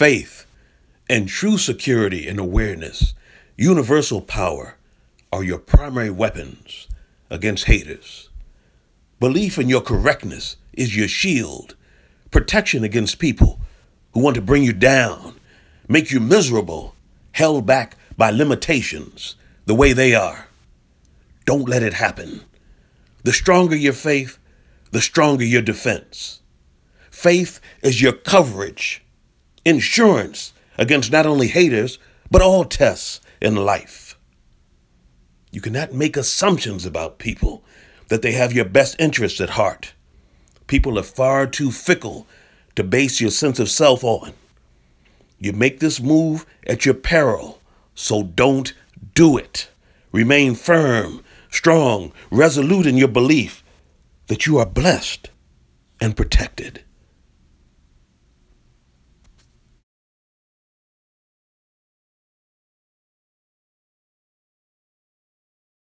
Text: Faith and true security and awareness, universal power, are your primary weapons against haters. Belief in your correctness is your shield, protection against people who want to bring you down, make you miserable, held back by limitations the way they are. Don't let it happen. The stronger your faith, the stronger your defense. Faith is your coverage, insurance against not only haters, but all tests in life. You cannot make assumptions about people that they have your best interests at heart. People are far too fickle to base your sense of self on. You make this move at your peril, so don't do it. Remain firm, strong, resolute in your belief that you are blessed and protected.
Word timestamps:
Faith 0.00 0.46
and 1.10 1.28
true 1.28 1.58
security 1.58 2.26
and 2.26 2.40
awareness, 2.40 3.12
universal 3.58 4.22
power, 4.22 4.76
are 5.30 5.44
your 5.44 5.58
primary 5.58 6.08
weapons 6.08 6.88
against 7.28 7.66
haters. 7.66 8.30
Belief 9.18 9.58
in 9.58 9.68
your 9.68 9.82
correctness 9.82 10.56
is 10.72 10.96
your 10.96 11.06
shield, 11.06 11.76
protection 12.30 12.82
against 12.82 13.18
people 13.18 13.60
who 14.14 14.20
want 14.20 14.36
to 14.36 14.40
bring 14.40 14.62
you 14.62 14.72
down, 14.72 15.38
make 15.86 16.10
you 16.10 16.18
miserable, 16.18 16.94
held 17.32 17.66
back 17.66 17.98
by 18.16 18.30
limitations 18.30 19.36
the 19.66 19.74
way 19.74 19.92
they 19.92 20.14
are. 20.14 20.48
Don't 21.44 21.68
let 21.68 21.82
it 21.82 21.92
happen. 21.92 22.40
The 23.22 23.34
stronger 23.34 23.76
your 23.76 23.92
faith, 23.92 24.38
the 24.92 25.02
stronger 25.02 25.44
your 25.44 25.60
defense. 25.60 26.40
Faith 27.10 27.60
is 27.82 28.00
your 28.00 28.14
coverage, 28.14 29.04
insurance 29.64 30.52
against 30.78 31.12
not 31.12 31.26
only 31.26 31.48
haters, 31.48 31.98
but 32.30 32.42
all 32.42 32.64
tests 32.64 33.20
in 33.40 33.56
life. 33.56 34.18
You 35.50 35.60
cannot 35.60 35.92
make 35.92 36.16
assumptions 36.16 36.86
about 36.86 37.18
people 37.18 37.64
that 38.08 38.22
they 38.22 38.32
have 38.32 38.52
your 38.52 38.64
best 38.64 38.96
interests 38.98 39.40
at 39.40 39.50
heart. 39.50 39.94
People 40.66 40.98
are 40.98 41.04
far 41.04 41.46
too 41.46 41.70
fickle 41.72 42.26
to 42.76 42.84
base 42.84 43.20
your 43.20 43.30
sense 43.30 43.58
of 43.58 43.68
self 43.68 44.04
on. 44.04 44.32
You 45.38 45.52
make 45.52 45.80
this 45.80 46.00
move 46.00 46.46
at 46.66 46.84
your 46.84 46.94
peril, 46.94 47.60
so 47.94 48.22
don't 48.22 48.72
do 49.14 49.36
it. 49.36 49.70
Remain 50.12 50.54
firm, 50.54 51.24
strong, 51.50 52.12
resolute 52.30 52.86
in 52.86 52.96
your 52.96 53.08
belief 53.08 53.64
that 54.28 54.46
you 54.46 54.58
are 54.58 54.66
blessed 54.66 55.30
and 56.00 56.16
protected. 56.16 56.84